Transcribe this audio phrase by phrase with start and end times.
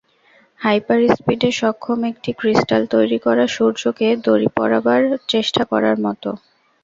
[0.59, 5.01] হাইপার-স্পিডে সক্ষম একটি ক্রিস্টাল তৈরি করা, সূর্যকে দড়ি পরাবার
[5.27, 6.29] চেষ্টা করার মতো।